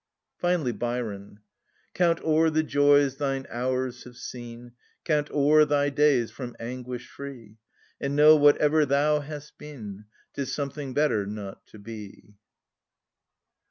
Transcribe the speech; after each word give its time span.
Finally, 0.39 0.71
Byron:— 0.71 1.41
"Count 1.93 2.19
o'er 2.23 2.49
the 2.49 2.63
joys 2.63 3.17
thine 3.17 3.45
hours 3.51 4.03
have 4.05 4.15
seen, 4.17 4.71
Count 5.03 5.29
o'er 5.29 5.63
thy 5.63 5.91
days 5.91 6.31
from 6.31 6.55
anguish 6.59 7.07
free, 7.07 7.57
And 7.99 8.15
know, 8.15 8.35
whatever 8.35 8.83
thou 8.83 9.19
hast 9.19 9.59
been, 9.59 10.05
'Tis 10.33 10.51
something 10.55 10.95
better 10.95 11.27
not 11.27 11.67
to 11.67 11.77
be." 11.77 12.33